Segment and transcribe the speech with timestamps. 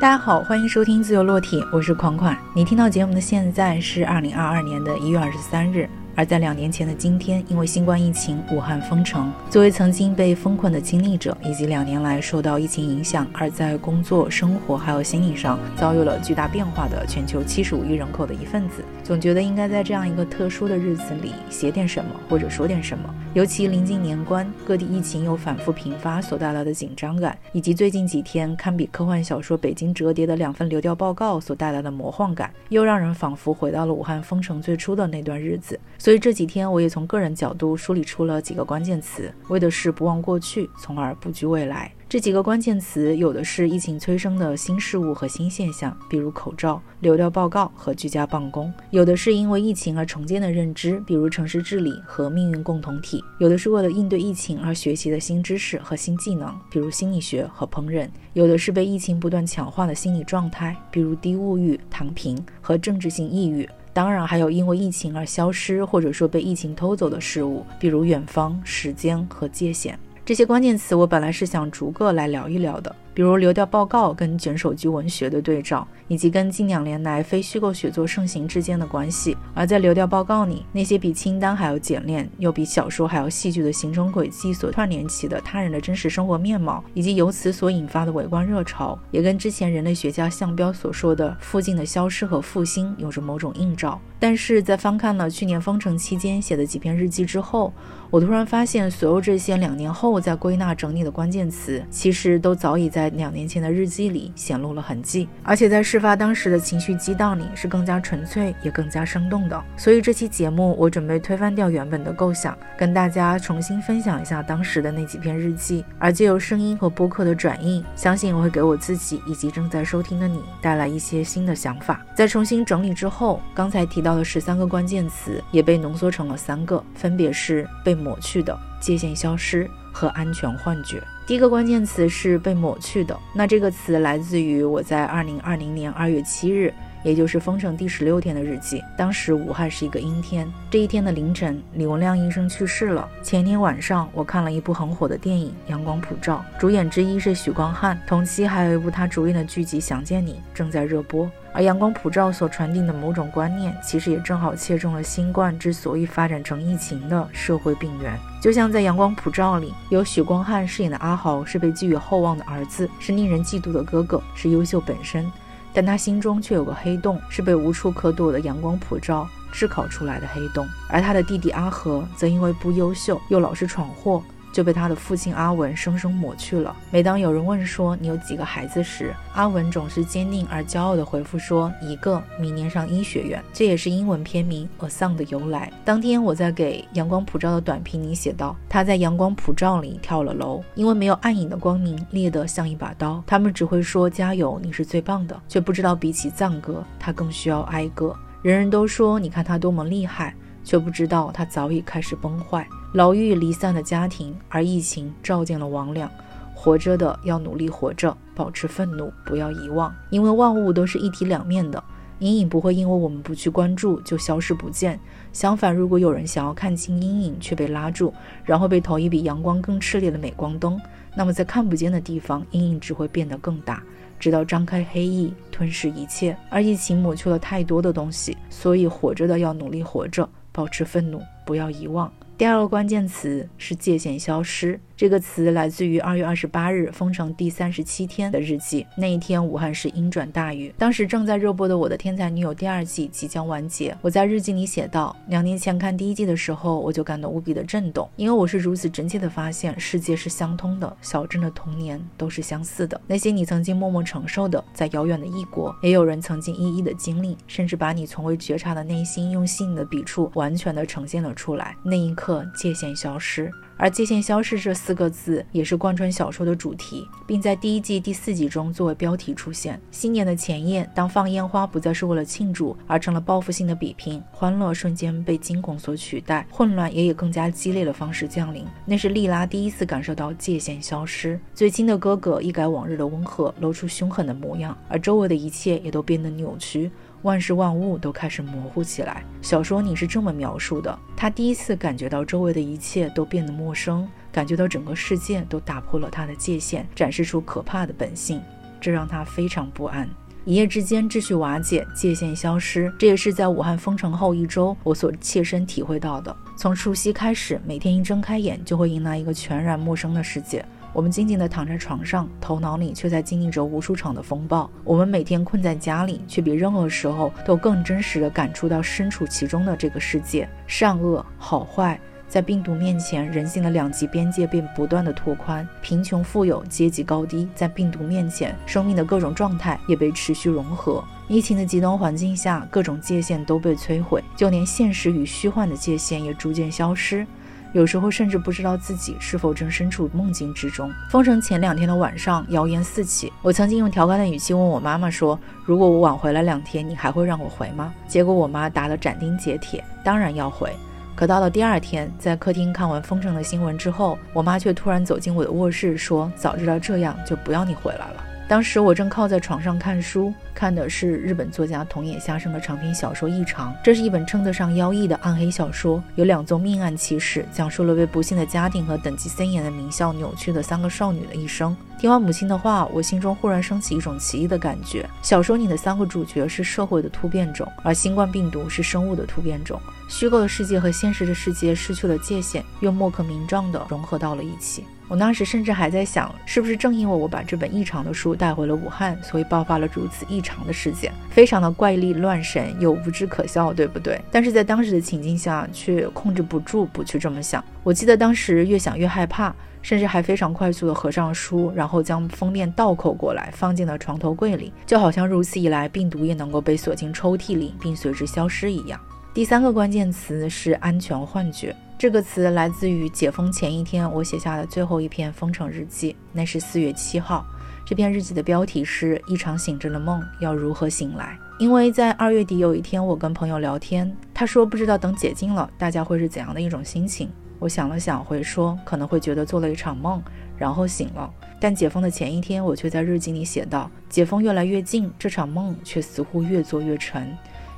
[0.00, 2.38] 大家好，欢迎收听自由落体，我是款款。
[2.54, 5.90] 你听到节目的现在是二零二二年的一月二十三日。
[6.18, 9.32] 而在两年前的今天，因为新冠疫情，武汉封城。
[9.48, 23.14] 作为曾经被封困的经历者，以及两年来受到疫情影响，而在工作、生活还有心理上遭遇了巨大变化的全球七十五亿人口的一份子，总觉得应该在这样一个特殊的日子里写点什么，或者说点什么。
[23.34, 35.78] 尤其临近年关，各地疫情又反复频发所带来的紧张感，以及最近几天堪比科幻小说《北京折叠》的两份流调报告所带来的魔幻感，又让人仿佛回到了武汉封城最初的那段日子。
[36.08, 41.92] 所以这几天，我也从个人角度梳理出了几个关键词，为的是不忘过去，从而布局未来。
[42.08, 63.68] 这几个关键词，有的是疫情催生的新事物和新现象，比如口罩、流调报告和居家办公；有的是因为疫情而重建的认知，比如城市治理和命运共同体；有的是为了应对疫情而学习的新知识和新技能，比如心理学和烹饪；有的是被疫情不断强化的心理状态，比如低物欲、躺平和政治性抑郁。
[63.92, 69.98] 当然，还有因为疫情而消失或者说被疫情偷走的事物，比如远方、时间和界限。
[70.24, 72.94] 这些关键词，我本来是想逐个来聊一聊的。
[73.18, 79.36] 比如流调报告跟卷手机文学的对照，以及跟近两年来非虚构写作盛行之间的关系。
[79.54, 94.00] 而在流调报告里，那些比清单还要简练，又比小说还要戏剧的行程轨迹所串联起的他人的真实生活面貌，以及由此所引发的围观热潮，也跟之前人类学家项彪所说的附近的消失和复兴有着某种映照。
[94.20, 97.72] 但是在翻看了去年封城期间写的几篇日记之后，
[98.10, 103.07] 我突然发现，所有这些两年后再归纳整理的关键词，其实都早已在。
[103.10, 109.64] 两年前的日记里显露了痕迹，而且在事发当时的情绪激荡里是更加纯粹也更加生动的。
[109.76, 122.04] 所以这期节目我准备推翻掉原本的构想，跟大家重新分享一下当时的那几篇日记，而借由声音和播客的转印，相信我会给我自己以及正在收听的你带来一些新的想法。
[122.14, 131.02] 在重新整理之后，刚才提到的十三个关键词也被浓缩成了三个，分别是被抹去的、界限消失和安全幻觉。
[131.26, 136.72] 第一个关键词是被抹去的，那这个词来自于我在二零二零年二月七日，
[137.02, 138.82] 也就是封城第十六天的日记。
[138.96, 143.08] 当时武汉是一个阴天，这一天的凌晨，李文亮医生去世了。
[143.22, 151.30] 前一天晚上，我看了一部很火的电影《阳光普照》，主演之一是许光汉，同期还有一部他主演的剧集《想见你》正在热播。
[151.54, 158.16] 而阳光普照所传递的某种观念，其实也正好切中了新冠之所以发展成疫情的社会病源。
[158.40, 165.28] 就像在阳光普照里，由许光汉饰演的阿豪是被寄予厚望的儿子，是令人嫉妒的哥哥，是优秀本身，
[165.72, 170.66] 但他心中却有个黑洞，是被无处可躲的阳光普照炙烤出来的黑洞。
[170.88, 174.22] 而他的弟弟阿和，则因为不优秀，又老是闯祸。
[174.58, 176.74] 就被他的父亲阿文生生抹去了。
[176.90, 183.40] 每当有人问说你有几个孩子时，阿文总是坚定而骄傲地回复说一个，明年上医学院。
[183.52, 185.72] 这也是英文片名《A Son》的由来。
[185.84, 193.22] 当天我在给阳光普照的短评里写道：他在阳光普照里跳了楼，因为没有暗影的光明烈得像一把刀。
[193.28, 198.12] 他们只会说加油，你是最棒的，却不知道比起赞歌，他更需要哀歌。
[198.42, 202.66] 人人都说你看他多么厉害，却不知道他早已开始崩坏。
[202.94, 206.08] 牢狱离散的家庭，而疫情照见了魍魉。
[206.54, 211.82] 活着的要努力活着，保持愤怒，不要遗忘，因为万物都是一体两面的。
[212.18, 214.98] 阴影不会因为我们不去关注就消失不见。
[215.32, 218.12] 相反，如果有人想要看清阴影却被拉住，
[218.44, 220.80] 然后被投一比阳光更炽烈的镁光灯，
[221.14, 223.80] 那么在看不见的地方，阴影只会变得更大，
[224.18, 226.36] 直到张开黑翼吞噬一切。
[226.50, 230.28] 而疫情抹去了太多的东西，所以活着的要努力活着，
[230.58, 232.12] 保持愤怒，不要遗忘。
[232.38, 234.78] 第二个关键词是界限消失。
[234.96, 238.86] 这个词来自于二月二十八日封城第三十七天的日记。
[238.96, 240.72] 那一天，武汉市阴转大雨。
[240.78, 243.96] 当时正在热播的《我的天才女友》第二季即将完结。
[244.00, 253.00] 我在日记里写道：两年前看第一季的时候，我就感到无比的震动，因为我是如此真切的发现世界是相通的，小镇的童年都是相似的。
[253.06, 261.76] 那些你曾经默默承受的，在遥远的异国，也有人曾经一一的经历，甚至把你从未觉察的内心用细腻的笔触完全的呈现了出来。
[261.84, 263.50] 那一刻，界限消失。
[263.80, 269.80] 而界限消失这四个字也是贯穿小说的主题，并在第一季第四集中作为标题出现。
[269.92, 278.64] 新年的前夜，当放烟花不再是为了庆祝，而成了报复性的比拼，欢乐瞬间被惊恐所取代，混乱也以更加激烈的方式降临。
[278.84, 286.90] 那是莉拉第一次感受到界限消失，最亲的哥哥一改往日的温和，露出凶狠的模样，而周围的一切也都变得扭曲。
[287.22, 289.24] 万事万物都开始模糊起来。
[289.42, 298.40] 小说你是这么描述的：他第一次感觉到周围的一切都变得陌生，感觉到整个世界都打破了他的界限，展示出可怕的本性。
[298.80, 300.08] 这让他非常不安。
[300.44, 306.34] 一夜之间，秩序瓦解，界限消失，这也是在武汉封城后一周我所切身体会到的。
[306.56, 310.64] 从除夕开始，每天一睁开眼，就会迎来一个全然陌生的世界。
[310.98, 314.68] 我们静静地躺在床上，头脑里却在经历着无数场的风暴。
[314.82, 322.00] 我们每天困在家里，却比任何时候都更真实地感触到身处其中的这个世界，善恶好坏。
[322.26, 331.02] 在病毒面前，人性的两极边界便不断的拓宽，贫穷富有、阶级高低，在病毒面前，生命的各种状态也被持续融合。
[331.28, 337.24] 疫情的极端环境下，各种界限都被摧毁，就连现实与虚幻的界限也逐渐消失。
[337.72, 340.90] 有时候甚至不知道自己是否正身处梦境之中。
[341.10, 343.32] 封城前两天的晚上，谣言四起。
[343.42, 350.72] 我曾经用调侃的语气问我妈妈说：“如果我晚回来两天，你还会让我回吗？”结果我妈答得斩钉截铁：“当然要回。”
[351.14, 363.70] 可到了第二天，在客厅看完封城的新闻之后，我妈却突然走进我的卧室，说：“早知道这样，就不要你回来了。”当时我正靠在床上看书，看的是日本作家桐野夏生的长篇小说《异常》。
[363.84, 371.76] 这是一本称得上妖异的暗黑小说，有两宗命案起始，讲述了为不幸的家庭和等级森严的名校扭曲的三个少女的一生。
[371.98, 375.06] 听完母亲的话，我心中忽然升起一种奇异的感觉。
[375.20, 379.78] 小说里的三个主角是社会的突变种，而新冠病毒是生物的突变种。
[380.08, 384.84] 虚构的世界和现实的世界失去了界限，又莫可名状地融合到了一起。
[385.06, 394.20] 我当时甚至还在想，是不是正因为我把这本异常的书带回了武汉，所以爆发了如此异常的事件，非常的怪力乱神又无知可笑，对不对？
[394.30, 397.64] 但是在当时的情境下，却控制不住不去这么想。
[397.82, 399.54] 我记得当时越想越害怕。
[399.80, 409.00] 甚至还非常快速地合上书，然后将封面倒扣过来，放进了床头柜里，就好像如此一来，病毒也能够被锁进抽屉里，并随之消失一样。
[409.38, 417.46] 第三个关键词是安全幻觉，这个词来自于解封前一天我写下的最后一篇封城日记，那是四月七号。
[417.86, 427.30] 这篇日记的标题是《一场醒着的梦要如何醒来》，因为在二月底有一天，我跟朋友聊天，他说不知道等解禁了，大家会是怎样的一种心情。
[427.60, 430.20] 我想了想，会说可能会觉得做了一场梦，
[430.56, 431.32] 然后醒了。
[431.60, 437.32] 但解封的前一天，我却在日记里写道：解封越来越近，这场梦却似乎越做越沉。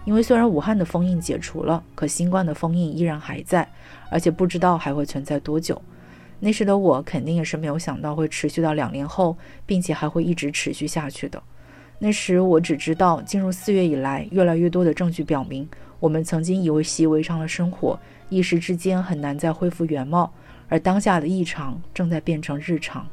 [0.04, 3.68] 因为虽然武汉的封印解除了，可新冠的封印依然还在，
[4.10, 5.80] 而且不知道还会存在多久。
[6.38, 9.36] 那时的我肯定也是没有想到会持续到两年后，
[9.66, 11.40] 并且还会一直持续下去的。
[11.98, 15.68] 那时我只知道，进入四月以来，越来越多的证据表明，
[15.98, 17.98] 我们曾经以为习以为常的生活。
[18.30, 20.32] 一时之间很难再恢复原貌，
[20.70, 23.06] 而当下的异常正在变成日常。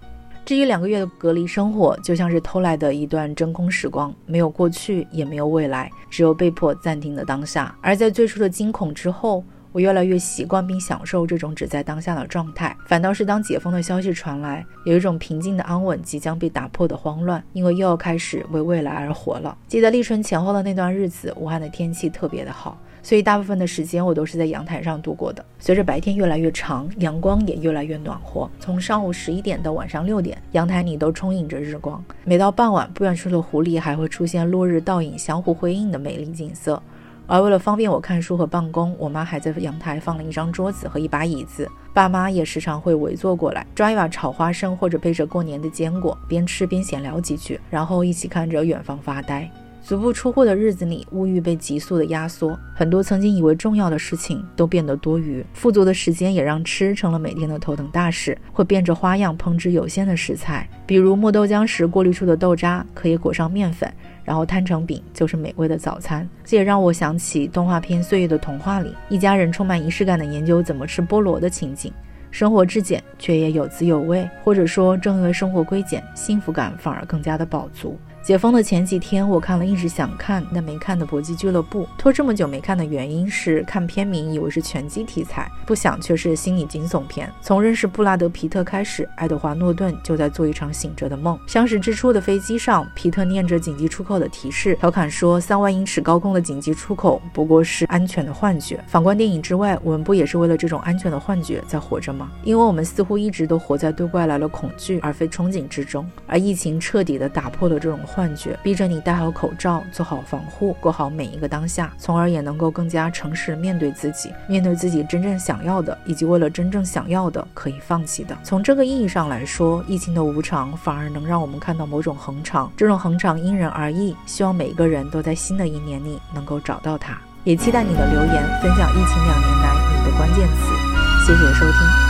[0.47, 7.75] 至于两个月的隔离生活，就像是偷来的一段真空时光，没有过去，也没有未来，只有被迫暂停的当下。
[7.81, 9.43] 而在最初的惊恐之后，
[9.77, 12.75] 我越来越习惯并享受这种只在当下的状态。
[12.87, 19.55] 反倒是当解封的消息传来，有一种平静的安稳即将被打破的慌乱，因为又要开始为未来而活了。
[19.67, 22.75] 记得立春前后的那段日子，武汉的天气特别的好。
[23.03, 25.45] 所以大部分的时间我都是在阳台上度过的。
[25.59, 28.49] 随着白天越来越长，阳光也越来越暖和。
[28.59, 32.03] 从上午十一点到晚上六点，阳台里都充盈着日光。
[32.25, 36.81] 每到傍晚，不远处的湖里还会出现落日倒影相互辉映的美丽景色。
[37.27, 41.69] 而为了方便我看书和办公，我妈还在阳台放了一张桌子和一把椅子。
[41.93, 49.51] 爸妈也时常会围坐过来，抓一把炒花生或者背着过年的坚果，边吃边闲聊几句，然后一起看着远方发呆。
[49.87, 55.41] 足不出户的日子里，物欲被急速的压缩，很多曾经以为重要的事情都变得多余。
[55.53, 63.89] 富足的时间也让吃成了每天的头等大事，会变着花样烹制有限的食材，比如磨豆浆时过滤出的豆渣可以裹上面粉，
[64.25, 66.27] 然后摊成饼，就是美味的早餐。
[66.43, 71.93] 这也让我想起动画片《岁月的童话》里，一家人充满仪式感的研究怎么吃菠萝的情景。
[72.29, 77.97] 生活质简，却也有滋有味，或者说，正因为生活规简，幸福感反而更加的饱足。
[78.23, 81.83] 解封的前几天，我看了一直想看但没看的《搏击俱乐部》。
[81.97, 87.31] 拖这么久没看的原因是看片名以为是拳击题材，不想却是心理惊悚片。
[87.41, 91.39] 从认识布拉德·皮特开始，爱德华·诺顿就在做一场醒着的梦。
[91.47, 102.29] 相识之初的飞机上，皮特念着紧急出口的提示，调侃说：“三万英尺高空的紧急出口不过是安全的幻觉。”反观电影之外，我们不也是为了这种安全的幻觉在活着吗？
[102.43, 107.97] 因为我们似乎一直都活在对外来的恐惧而非憧憬之中，而疫情彻底的打破了这种。
[108.07, 118.35] 幻觉逼着你戴好口罩，做好防护，过好每一个当下，从而也能够更加诚实面对自己，面对自己真正想要的，以及为了真正想要的可以放弃的。
[118.43, 122.71] 从这个意义上来说，疫情的无常反而能让我们看到某种恒常。
[122.77, 127.17] 这种恒常因人而异，希望每一个人都在新的一年里能够找到它。
[127.43, 131.25] 也期待你的留言，分享疫情两年来你的关键词。
[131.25, 132.06] 谢谢收听。